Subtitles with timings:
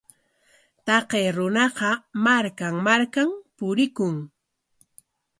[0.85, 1.89] Taqay runaqa
[2.25, 4.15] markan markanmi purikun.